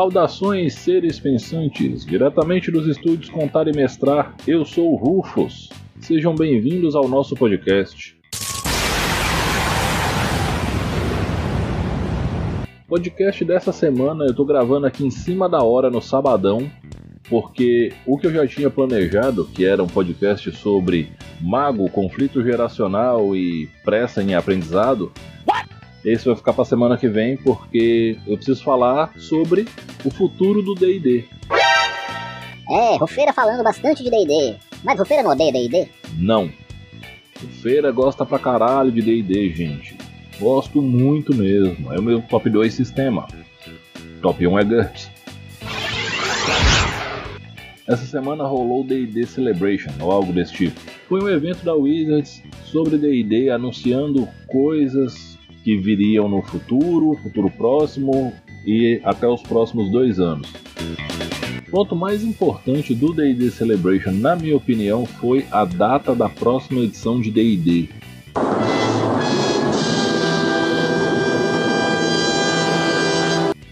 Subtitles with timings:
[0.00, 2.06] Saudações, seres pensantes!
[2.06, 5.68] Diretamente dos estúdios Contar e Mestrar, eu sou o Rufus.
[6.00, 8.18] Sejam bem-vindos ao nosso podcast.
[12.88, 16.70] Podcast dessa semana eu tô gravando aqui em cima da hora no sabadão,
[17.28, 21.12] porque o que eu já tinha planejado, que era um podcast sobre
[21.42, 25.12] mago, conflito geracional e pressa em aprendizado,
[26.04, 29.66] esse vai ficar para semana que vem porque eu preciso falar sobre
[30.04, 31.24] o futuro do D&D.
[32.70, 34.56] É, Rufeira falando bastante de D&D.
[34.82, 35.88] Mas Rufeira não odeia D&D?
[36.16, 36.50] Não.
[37.42, 39.96] O Feira gosta pra caralho de D&D, gente.
[40.38, 41.92] Gosto muito mesmo.
[41.92, 43.26] É o meu top 2 sistema.
[44.22, 45.10] Top 1 é GURPS.
[47.86, 50.80] Essa semana rolou o D&D Celebration, ou algo desse tipo.
[51.08, 58.32] Foi um evento da Wizards sobre D&D anunciando coisas que viriam no futuro, futuro próximo
[58.66, 60.52] e até os próximos dois anos.
[61.68, 66.80] O ponto mais importante do D&D Celebration, na minha opinião, foi a data da próxima
[66.80, 67.88] edição de D&D.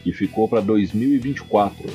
[0.04, 1.90] Que ficou para 2024.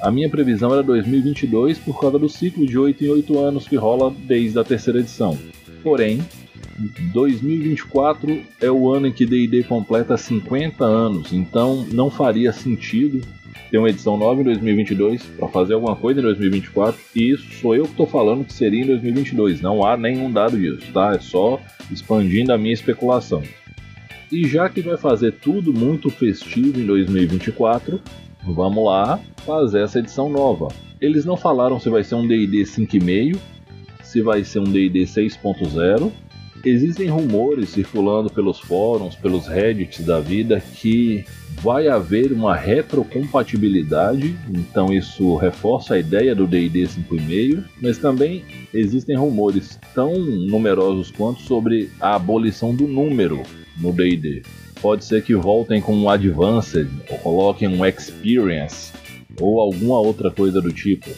[0.00, 3.74] A minha previsão era 2022 por causa do ciclo de 8 em 8 anos que
[3.74, 5.36] rola desde a terceira edição.
[5.82, 6.20] Porém,
[7.12, 13.20] 2024 é o ano em que D&D completa 50 anos, então não faria sentido
[13.70, 17.00] ter uma edição nova em 2022 para fazer alguma coisa em 2024.
[17.14, 19.60] E isso sou eu que estou falando que seria em 2022.
[19.60, 21.14] Não há nenhum dado disso, tá?
[21.14, 23.42] É só expandindo a minha especulação.
[24.30, 28.00] E já que vai fazer tudo muito festivo em 2024,
[28.44, 30.68] vamos lá fazer essa edição nova.
[31.00, 33.38] Eles não falaram se vai ser um D&D 5.5,
[34.02, 36.12] se vai ser um D&D 6.0
[36.64, 41.24] Existem rumores circulando pelos fóruns, pelos reddits da vida, que
[41.62, 49.16] vai haver uma retrocompatibilidade, então isso reforça a ideia do D&D 5.5, mas também existem
[49.16, 53.42] rumores tão numerosos quanto sobre a abolição do número
[53.76, 54.42] no D&D.
[54.80, 58.92] Pode ser que voltem com um Advanced, ou coloquem um Experience,
[59.40, 61.10] ou alguma outra coisa do tipo.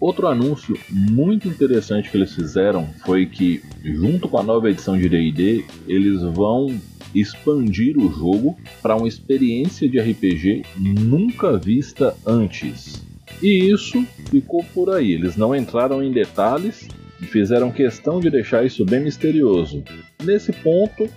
[0.00, 5.08] Outro anúncio muito interessante que eles fizeram foi que, junto com a nova edição de
[5.08, 6.80] DD, eles vão
[7.14, 13.02] expandir o jogo para uma experiência de RPG nunca vista antes.
[13.42, 16.88] E isso ficou por aí, eles não entraram em detalhes
[17.20, 19.82] e fizeram questão de deixar isso bem misterioso.
[20.22, 21.08] Nesse ponto,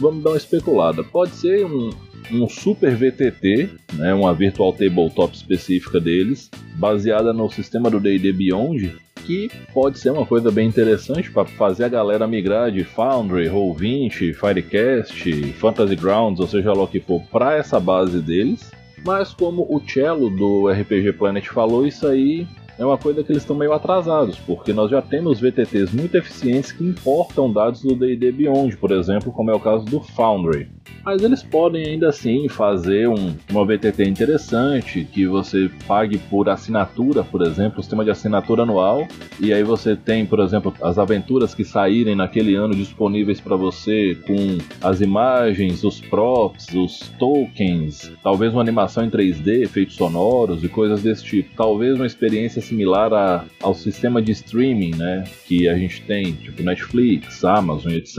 [0.00, 1.04] vamos dar uma especulada.
[1.04, 1.90] Pode ser um,
[2.30, 8.96] um super VTT, né, uma Virtual Tabletop específica deles, baseada no sistema do D&D Beyond,
[9.24, 14.34] que pode ser uma coisa bem interessante para fazer a galera migrar de Foundry, Roll20,
[14.34, 18.70] Firecast, Fantasy Grounds, ou seja lá o que for, para essa base deles.
[19.04, 22.46] Mas como o Cello do RPG Planet falou, isso aí
[22.82, 26.72] é uma coisa que eles estão meio atrasados, porque nós já temos VTTs muito eficientes
[26.72, 30.68] que importam dados do D&D Beyond, por exemplo, como é o caso do Foundry.
[31.04, 37.24] Mas eles podem ainda assim fazer um, uma VTT interessante, que você pague por assinatura,
[37.24, 39.06] por exemplo, o sistema de assinatura anual,
[39.40, 44.16] e aí você tem, por exemplo, as aventuras que saírem naquele ano disponíveis para você
[44.26, 50.68] com as imagens, os props, os tokens, talvez uma animação em 3D, efeitos sonoros e
[50.68, 51.50] coisas desse tipo.
[51.56, 56.62] Talvez uma experiência similar a, ao sistema de streaming, né, que a gente tem, tipo
[56.62, 58.18] Netflix, Amazon, etc.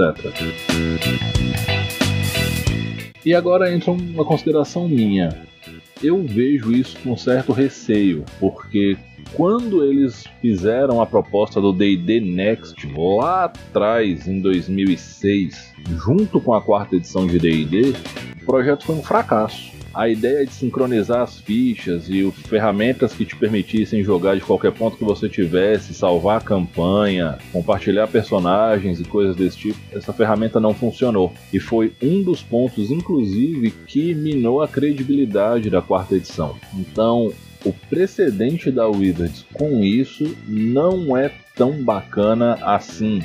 [3.26, 5.36] E agora entra uma consideração minha.
[6.04, 8.98] Eu vejo isso com certo receio, porque
[9.34, 15.74] quando eles fizeram a proposta do D&D Next lá atrás, em 2006,
[16.06, 17.94] junto com a quarta edição de D&D,
[18.42, 23.36] o projeto foi um fracasso a ideia de sincronizar as fichas e ferramentas que te
[23.36, 29.36] permitissem jogar de qualquer ponto que você tivesse, salvar a campanha, compartilhar personagens e coisas
[29.36, 31.34] desse tipo, essa ferramenta não funcionou.
[31.52, 36.56] E foi um dos pontos, inclusive, que minou a credibilidade da quarta edição.
[36.74, 37.32] Então,
[37.66, 43.22] o precedente da Wizards com isso não é tão bacana assim.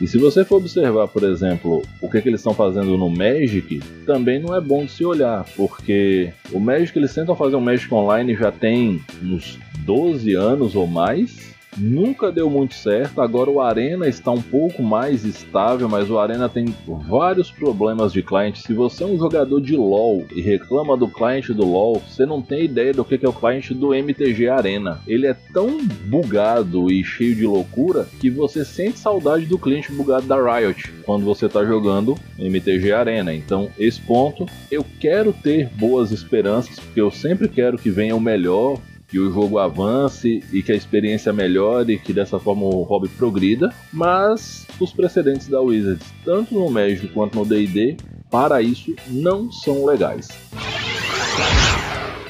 [0.00, 3.80] E se você for observar, por exemplo, o que, que eles estão fazendo no Magic,
[4.06, 7.92] também não é bom de se olhar, porque o Magic eles tentam fazer um Magic
[7.92, 13.20] Online já tem uns 12 anos ou mais, nunca deu muito certo.
[13.20, 16.66] Agora o Arena está um pouco mais estável, mas o Arena tem
[17.08, 18.62] vários problemas de cliente.
[18.62, 22.40] Se você é um jogador de LoL e reclama do cliente do LoL, você não
[22.40, 25.00] tem ideia do que é o cliente do MTG Arena.
[25.06, 30.26] Ele é tão bugado e cheio de loucura que você sente saudade do cliente bugado
[30.26, 33.34] da Riot quando você está jogando MTG Arena.
[33.34, 38.20] Então, esse ponto eu quero ter boas esperanças, porque eu sempre quero que venha o
[38.20, 38.78] melhor
[39.08, 43.08] que o jogo avance e que a experiência melhore e que dessa forma o hobby
[43.08, 47.96] progrida, mas os precedentes da Wizards, tanto no Magic quanto no D&D,
[48.30, 50.28] para isso não são legais.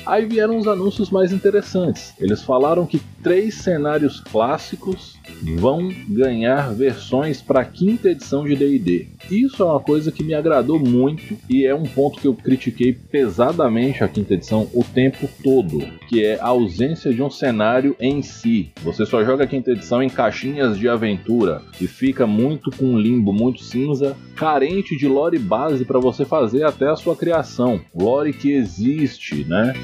[0.06, 2.14] Aí vieram os anúncios mais interessantes.
[2.18, 5.17] Eles falaram que três cenários clássicos
[5.56, 9.08] vão ganhar versões para a quinta edição de D&D.
[9.30, 12.92] Isso é uma coisa que me agradou muito e é um ponto que eu critiquei
[12.92, 18.22] pesadamente a quinta edição o tempo todo, que é a ausência de um cenário em
[18.22, 18.70] si.
[18.82, 22.98] Você só joga a quinta edição em caixinhas de aventura e fica muito com um
[22.98, 27.80] limbo muito cinza, carente de lore base para você fazer até a sua criação.
[27.94, 29.74] Lore que existe, né?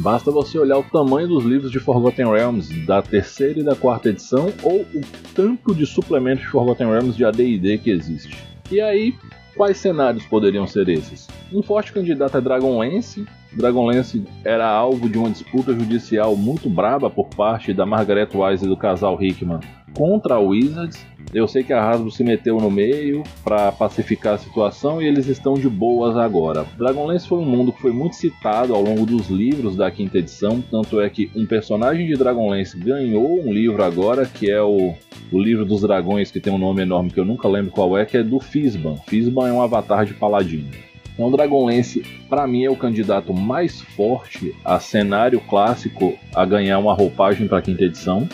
[0.00, 4.10] Basta você olhar o tamanho dos livros de Forgotten Realms da terceira e da quarta
[4.10, 5.00] edição ou o
[5.34, 8.36] tanto de suplementos de Forgotten Realms de AD&D que existe.
[8.70, 9.12] E aí,
[9.56, 11.26] quais cenários poderiam ser esses?
[11.52, 13.26] Um forte candidato é Dragonlance.
[13.52, 18.68] Dragonlance era alvo de uma disputa judicial muito braba por parte da Margaret Wise e
[18.68, 19.58] do casal Hickman
[19.94, 24.38] contra a Wizards eu sei que a Hasbro se meteu no meio para pacificar a
[24.38, 26.64] situação e eles estão de boas agora.
[26.76, 30.62] Dragonlance foi um mundo que foi muito citado ao longo dos livros da quinta edição,
[30.70, 34.94] tanto é que um personagem de Dragonlance ganhou um livro agora, que é o,
[35.30, 38.06] o livro dos dragões, que tem um nome enorme que eu nunca lembro qual é,
[38.06, 38.96] que é do Fisban.
[39.06, 40.70] Fisban é um avatar de paladino.
[41.12, 46.94] Então, Dragonlance, para mim, é o candidato mais forte a cenário clássico a ganhar uma
[46.94, 48.28] roupagem para quinta edição.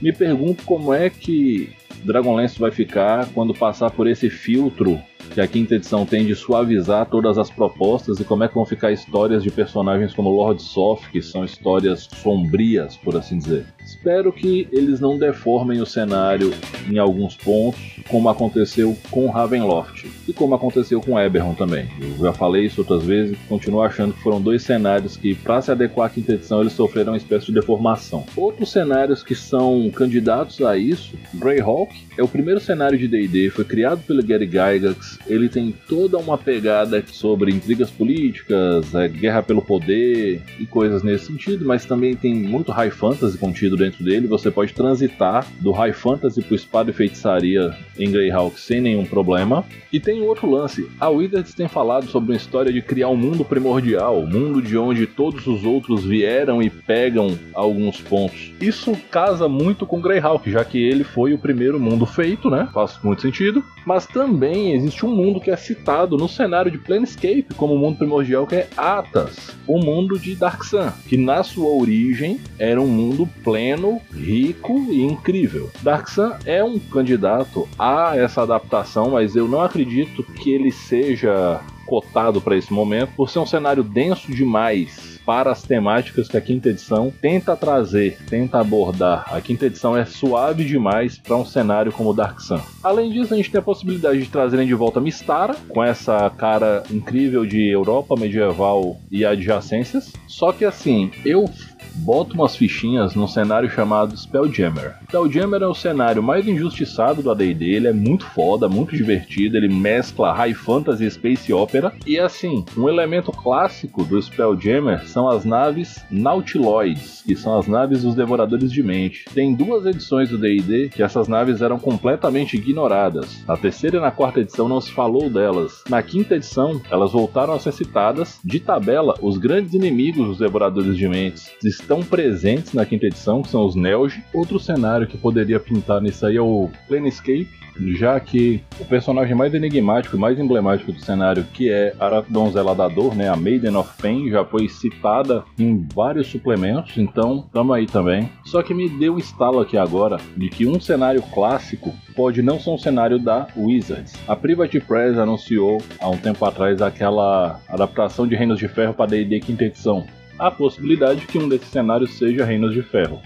[0.00, 1.72] Me pergunto como é que
[2.04, 5.00] Dragonlance vai ficar quando passar por esse filtro
[5.32, 8.64] que a quinta edição tem de suavizar todas as propostas e como é que vão
[8.64, 13.66] ficar histórias de personagens como Lord Soft, que são histórias sombrias, por assim dizer.
[13.84, 16.52] Espero que eles não deformem o cenário
[16.90, 21.88] em alguns pontos, como aconteceu com Ravenloft e como aconteceu com Eberron também.
[22.00, 25.70] Eu já falei isso outras vezes, continuo achando que foram dois cenários que, para se
[25.70, 28.24] adequar à quinta edição, eles sofreram uma espécie de deformação.
[28.36, 33.64] Outros cenários que são candidatos a isso, Greyhawk é o primeiro cenário de D&D, foi
[33.64, 39.62] criado pelo Gary Gygax, ele tem toda uma pegada sobre intrigas políticas, é, guerra pelo
[39.62, 44.26] poder e coisas nesse sentido, mas também tem muito high fantasy contido dentro dele.
[44.26, 49.64] Você pode transitar do high fantasy pro espada e feitiçaria em Greyhawk sem nenhum problema.
[49.92, 50.88] E tem outro lance.
[51.00, 54.76] A Wizards tem falado sobre uma história de criar um mundo primordial, um mundo de
[54.76, 58.52] onde todos os outros vieram e pegam alguns pontos.
[58.60, 62.68] Isso casa muito com Greyhawk, já que ele foi o primeiro mundo feito, né?
[62.72, 63.64] Faz muito sentido.
[63.86, 67.96] Mas também existe um mundo que é citado no cenário de Planescape como o mundo
[67.96, 72.86] primordial, que é Atas, o mundo de Dark Sun, que na sua origem era um
[72.86, 75.70] mundo pleno, rico e incrível.
[75.82, 81.60] Dark Sun é um candidato a essa adaptação, mas eu não acredito que ele seja
[81.84, 86.40] cotado para esse momento por ser um cenário denso demais para as temáticas que a
[86.40, 89.24] quinta edição tenta trazer, tenta abordar.
[89.32, 92.60] A quinta edição é suave demais para um cenário como Dark Sun.
[92.82, 96.82] Além disso, a gente tem a possibilidade de trazerem de volta Mistara, com essa cara
[96.90, 100.12] incrível de Europa medieval e adjacências.
[100.28, 101.48] Só que assim, eu
[101.94, 104.96] bota umas fichinhas num cenário chamado Spelljammer.
[105.04, 109.68] Spelljammer é o cenário mais injustiçado do AD&D, ele é muito foda, muito divertido, ele
[109.68, 111.92] mescla high fantasy e space opera.
[112.06, 118.02] E assim, um elemento clássico do Spelljammer são as naves Nautiloids, que são as naves
[118.02, 119.24] dos Devoradores de Mente.
[119.34, 123.44] Tem duas edições do D&D que essas naves eram completamente ignoradas.
[123.46, 125.84] Na terceira e na quarta edição não se falou delas.
[125.88, 128.38] Na quinta edição, elas voltaram a ser citadas.
[128.44, 131.52] De tabela, os grandes inimigos dos Devoradores de Mentes
[131.84, 134.24] estão presentes na quinta edição, que são os Nelge.
[134.32, 137.48] Outro cenário que poderia pintar nisso aí é o Planescape,
[137.94, 142.74] já que o personagem mais enigmático e mais emblemático do cenário, que é a Donzela
[142.74, 147.72] da Dor, né, a Maiden of Pain, já foi citada em vários suplementos, então tamo
[147.72, 148.30] aí também.
[148.44, 152.58] Só que me deu um estalo aqui agora de que um cenário clássico pode não
[152.58, 154.14] ser um cenário da Wizards.
[154.26, 159.10] A Private Press anunciou há um tempo atrás aquela adaptação de Reinos de Ferro para
[159.10, 160.06] D&D quinta edição,
[160.38, 163.20] a possibilidade que um desses cenários seja Reinos de Ferro.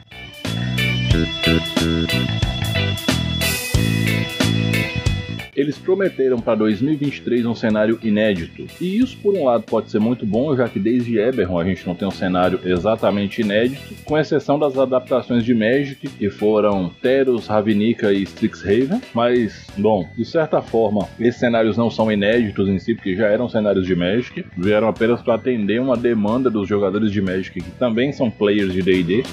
[5.59, 8.65] Eles prometeram para 2023 um cenário inédito.
[8.81, 11.85] E isso, por um lado, pode ser muito bom, já que desde Eberron a gente
[11.85, 17.49] não tem um cenário exatamente inédito, com exceção das adaptações de Magic, que foram Teros,
[17.49, 19.01] Ravnica e Strixhaven.
[19.13, 23.49] Mas, bom, de certa forma, esses cenários não são inéditos em si, porque já eram
[23.49, 28.13] cenários de Magic, vieram apenas para atender uma demanda dos jogadores de Magic que também
[28.13, 29.25] são players de D&D.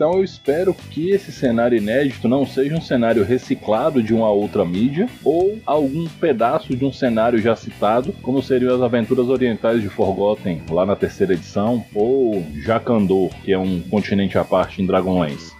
[0.00, 4.64] Então eu espero que esse cenário inédito não seja um cenário reciclado de uma outra
[4.64, 9.88] mídia ou algum pedaço de um cenário já citado, como seriam as Aventuras Orientais de
[9.88, 15.52] Forgotten lá na terceira edição, ou Jacandor, que é um continente à parte em Dragonlance.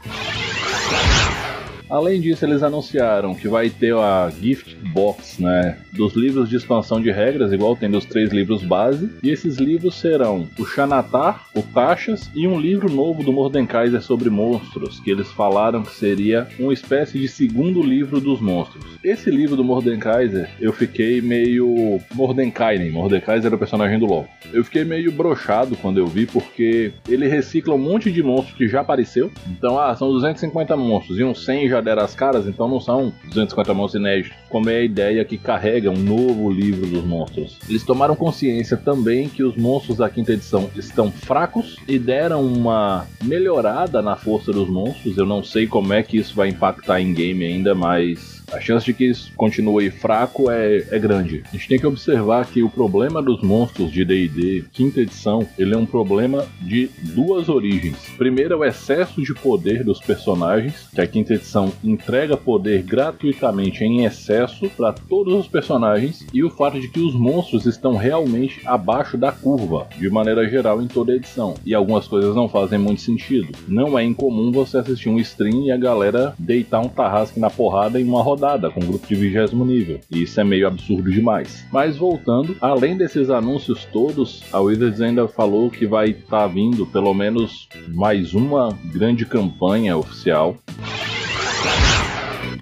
[1.90, 7.00] Além disso, eles anunciaram que vai ter a gift box, né, dos livros de expansão
[7.00, 11.62] de regras, igual tem dos três livros base, e esses livros serão o Xanatar, o
[11.62, 16.72] Taxas e um livro novo do Mordenkaiser sobre monstros, que eles falaram que seria uma
[16.72, 18.84] espécie de segundo livro dos monstros.
[19.02, 24.28] Esse livro do Mordenkaiser, eu fiquei meio Mordenkainen, Mordenkaiser era o personagem do LoL.
[24.52, 28.68] Eu fiquei meio brochado quando eu vi, porque ele recicla um monte de monstros que
[28.68, 29.30] já apareceu.
[29.48, 33.12] Então, ah, são 250 monstros e uns 100 já deram as caras, então não são
[33.24, 37.58] 250 monstros inéditos, como é a ideia que carrega um novo livro dos monstros.
[37.68, 43.06] Eles tomaram consciência também que os monstros da quinta edição estão fracos e deram uma
[43.22, 45.16] melhorada na força dos monstros.
[45.16, 48.84] Eu não sei como é que isso vai impactar em game ainda, mas a chance
[48.84, 51.42] de que isso continue fraco é, é grande.
[51.48, 55.74] A gente tem que observar que o problema dos monstros de D&D quinta edição, ele
[55.74, 57.96] é um problema de duas origens.
[58.16, 63.84] Primeiro é o excesso de poder dos personagens, que a quinta edição entrega poder gratuitamente
[63.84, 68.60] em excesso para todos os personagens, e o fato de que os monstros estão realmente
[68.66, 71.54] abaixo da curva, de maneira geral em toda a edição.
[71.64, 73.52] E algumas coisas não fazem muito sentido.
[73.68, 78.00] Não é incomum você assistir um stream e a galera deitar um tarrasque na porrada
[78.00, 80.00] em uma rodada rodada com um grupo de vigésimo nível.
[80.10, 81.66] E isso é meio absurdo demais.
[81.70, 86.86] Mas voltando, além desses anúncios todos, a Wizards ainda falou que vai estar tá vindo
[86.86, 90.56] pelo menos mais uma grande campanha oficial.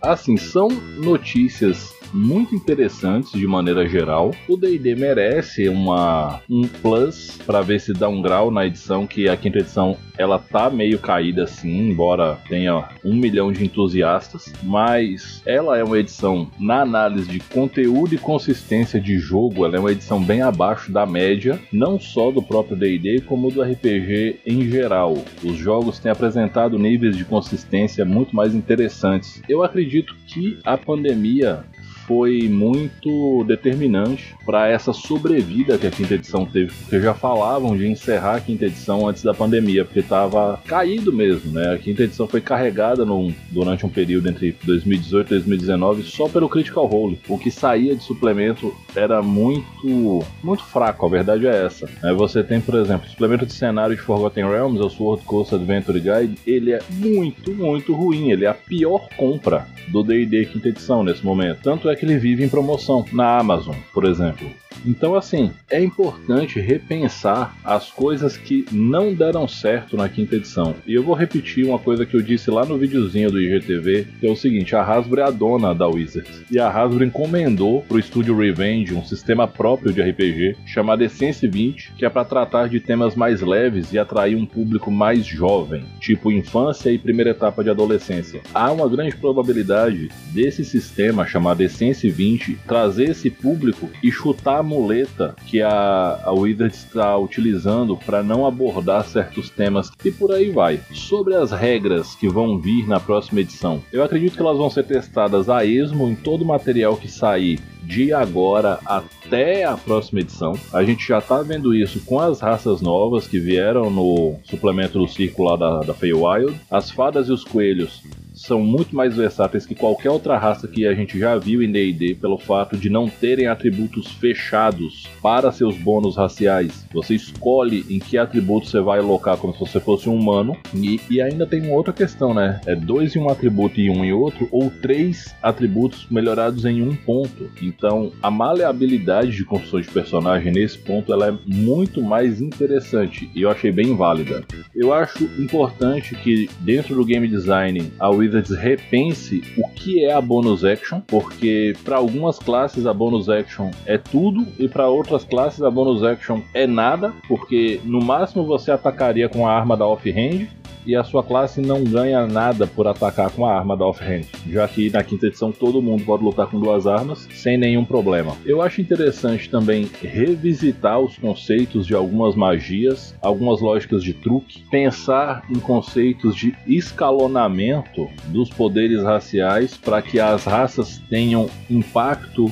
[0.02, 4.32] Assim, são notícias muito interessantes de maneira geral.
[4.48, 9.28] O D&D merece uma um plus para ver se dá um grau na edição que
[9.28, 15.40] a quinta edição ela tá meio caída assim, embora tenha um milhão de entusiastas, mas
[15.46, 19.92] ela é uma edição na análise de conteúdo e consistência de jogo, ela é uma
[19.92, 25.16] edição bem abaixo da média, não só do próprio D&D como do RPG em geral.
[25.44, 29.40] Os jogos têm apresentado níveis de consistência muito mais interessantes.
[29.48, 31.64] Eu acredito que a pandemia
[32.08, 37.86] foi muito determinante para essa sobrevida que a quinta edição teve, porque já falavam de
[37.86, 41.74] encerrar a quinta edição antes da pandemia, porque estava caído mesmo, né?
[41.74, 46.48] A quinta edição foi carregada num, durante um período entre 2018 e 2019 só pelo
[46.48, 47.20] Critical Role.
[47.28, 51.88] O que saía de suplemento era muito muito fraco, a verdade é essa.
[52.02, 55.54] Aí você tem, por exemplo, o suplemento de cenário de Forgotten Realms, o Sword Coast
[55.54, 58.30] Adventure Guide, ele é muito, muito ruim.
[58.30, 61.60] Ele é a pior compra do D&D quinta edição nesse momento.
[61.62, 64.48] Tanto é que ele vive em promoção na Amazon, por exemplo.
[64.84, 70.74] Então, assim, é importante repensar as coisas que não deram certo na quinta edição.
[70.86, 74.26] E eu vou repetir uma coisa que eu disse lá no videozinho do IGTV, que
[74.26, 76.42] é o seguinte: a Hasbro é a dona da Wizards.
[76.50, 81.92] E a Hasbro encomendou pro estúdio Revenge um sistema próprio de RPG chamado Essence 20,
[81.96, 86.32] que é para tratar de temas mais leves e atrair um público mais jovem, tipo
[86.32, 88.40] infância e primeira etapa de adolescência.
[88.54, 95.34] Há uma grande probabilidade desse sistema chamado Essence 20 trazer esse público e chutar muleta
[95.46, 100.80] que a, a Wizards está utilizando para não abordar certos temas e por aí vai.
[100.92, 104.84] Sobre as regras que vão vir na próxima edição, eu acredito que elas vão ser
[104.84, 110.52] testadas a esmo em todo o material que sair de agora até a próxima edição.
[110.72, 115.08] A gente já tá vendo isso com as raças novas que vieram no suplemento do
[115.08, 116.54] círculo lá da, da Feywild.
[116.70, 118.02] As fadas e os coelhos
[118.38, 122.14] são muito mais versáteis que qualquer outra raça que a gente já viu em D&D
[122.14, 126.86] pelo fato de não terem atributos fechados para seus bônus raciais.
[126.92, 131.00] Você escolhe em que atributo você vai alocar como se você fosse um humano e,
[131.10, 132.60] e ainda tem uma outra questão, né?
[132.66, 136.94] É dois em um atributo e um em outro ou três atributos melhorados em um
[136.94, 137.50] ponto.
[137.60, 143.42] Então a maleabilidade de construção de personagem nesse ponto ela é muito mais interessante e
[143.42, 144.44] eu achei bem válida.
[144.74, 150.20] Eu acho importante que dentro do game design a Wizards repense o que é a
[150.20, 155.62] bonus action, porque para algumas classes a bonus action é tudo e para outras classes
[155.62, 160.48] a bonus action é nada, porque no máximo você atacaria com a arma da offhand
[160.88, 164.66] e a sua classe não ganha nada por atacar com a arma da offhand, já
[164.66, 168.34] que na quinta edição todo mundo pode lutar com duas armas sem nenhum problema.
[168.46, 175.44] Eu acho interessante também revisitar os conceitos de algumas magias, algumas lógicas de truque, pensar
[175.50, 182.50] em conceitos de escalonamento dos poderes raciais para que as raças tenham impacto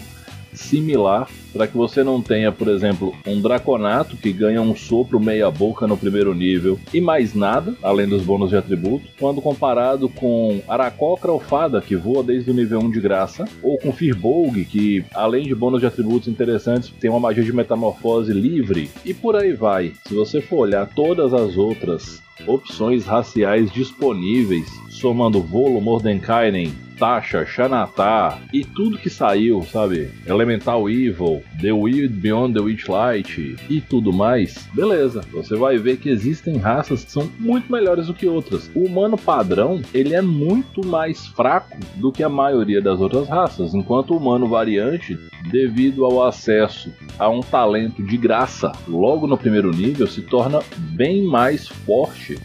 [0.57, 5.51] similar para que você não tenha, por exemplo, um Draconato que ganha um sopro meia
[5.51, 10.61] boca no primeiro nível e mais nada, além dos bônus de atributo, quando comparado com
[10.69, 15.45] Aracó Cralfada, que voa desde o nível 1 de graça, ou com Firbolg, que além
[15.45, 19.93] de bônus de atributos interessantes, tem uma magia de metamorfose livre, e por aí vai.
[20.07, 28.39] Se você for olhar todas as outras opções raciais disponíveis, somando Volo, Mordenkainen, Tasha, Xanatá
[28.53, 30.11] e tudo que saiu, sabe?
[30.27, 35.23] Elemental Evil, The Weird Beyond the Witchlight e tudo mais, beleza.
[35.33, 38.71] Você vai ver que existem raças que são muito melhores do que outras.
[38.75, 43.75] O humano padrão, ele é muito mais fraco do que a maioria das outras raças,
[43.75, 45.19] enquanto o humano variante,
[45.51, 51.25] devido ao acesso a um talento de graça logo no primeiro nível, se torna bem
[51.25, 52.39] mais forte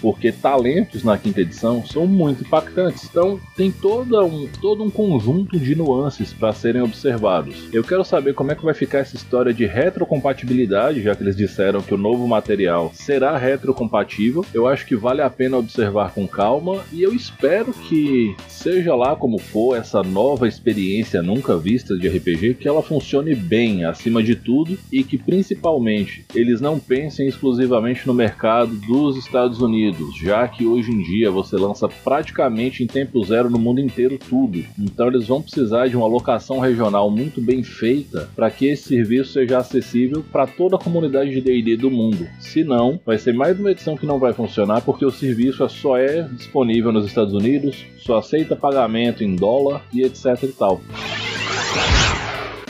[0.00, 3.04] porque talentos na quinta edição são muito impactantes.
[3.04, 7.68] Então tem todo um, todo um conjunto de nuances para serem observados.
[7.72, 11.36] Eu quero saber como é que vai ficar essa história de retrocompatibilidade, já que eles
[11.36, 14.44] disseram que o novo material será retrocompatível.
[14.52, 19.14] Eu acho que vale a pena observar com calma e eu espero que seja lá
[19.16, 24.34] como for essa nova experiência nunca vista de RPG, que ela funcione bem acima de
[24.34, 30.46] tudo e que principalmente eles não pensem exclusivamente no mercado dos Estados Unidos Unidos, já
[30.48, 34.64] que hoje em dia você lança praticamente em tempo zero no mundo inteiro tudo.
[34.78, 39.32] Então eles vão precisar de uma alocação regional muito bem feita para que esse serviço
[39.32, 42.26] seja acessível para toda a comunidade de D&D do mundo.
[42.40, 45.96] Se não, vai ser mais uma edição que não vai funcionar porque o serviço só
[45.96, 50.80] é disponível nos Estados Unidos, só aceita pagamento em dólar e etc e tal.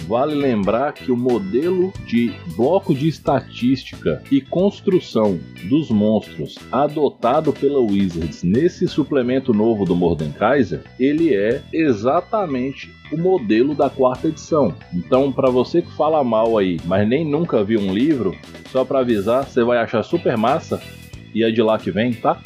[0.06, 7.80] Vale lembrar que o modelo de bloco de estatística e construção dos monstros adotado pela
[7.80, 14.72] Wizards nesse suplemento novo do Mordenkaiser, ele é exatamente o modelo da quarta edição.
[14.94, 18.36] Então, para você que fala mal aí, mas nem nunca viu um livro,
[18.70, 20.80] só para avisar, você vai achar super massa
[21.34, 22.40] e é de lá que vem, tá?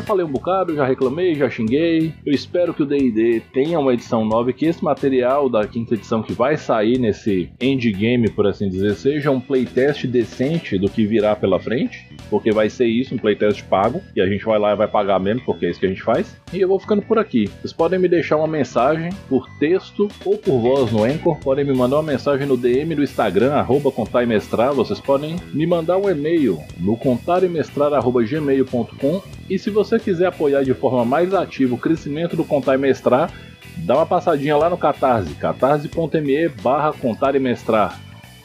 [0.00, 2.12] Já falei um bocado, já reclamei, já xinguei.
[2.24, 5.94] Eu espero que o D&D tenha uma edição nova e que esse material da quinta
[5.94, 11.06] edição que vai sair nesse endgame, por assim dizer, seja um playtest decente do que
[11.06, 14.72] virá pela frente, porque vai ser isso, um playtest pago, e a gente vai lá
[14.72, 16.36] e vai pagar mesmo, porque é isso que a gente faz.
[16.52, 17.50] E eu vou ficando por aqui.
[17.60, 21.74] Vocês podem me deixar uma mensagem por texto ou por voz no Anchor, podem me
[21.74, 26.60] mandar uma mensagem no DM do Instagram, arroba contaimestrar, vocês podem me mandar um e-mail
[26.78, 32.76] no contarimestrar.gmail.com e se você quiser apoiar de forma mais ativa o crescimento do Contar
[32.76, 33.32] e Mestrar,
[33.78, 37.98] dá uma passadinha lá no Catarse, catarse.me barra Contar e Mestrar.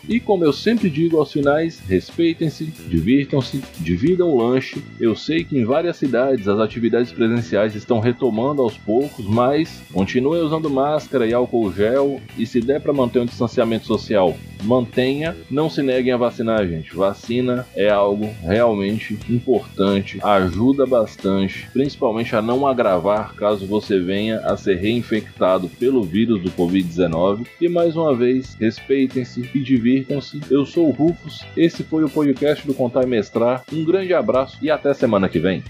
[0.08, 4.84] E como eu sempre digo aos finais, respeitem-se, divirtam-se, dividam o lanche.
[5.00, 10.42] Eu sei que em várias cidades as atividades presenciais estão retomando aos poucos, mas continuem
[10.42, 15.70] usando máscara e álcool gel e se der para manter um distanciamento social, mantenha, não
[15.70, 16.96] se neguem a vacinar, gente.
[16.96, 24.58] Vacina é algo realmente importante, ajuda bastante, principalmente a não agravar caso você venha a
[24.58, 27.46] ser reinfectado pelo vírus do Covid-19.
[27.60, 30.42] E mais uma vez, respeitem-se e divirtam divirtam-se.
[30.50, 33.64] Eu sou o Rufus, esse foi o podcast do Contar e Mestrar.
[33.72, 35.64] Um grande abraço e até semana que vem.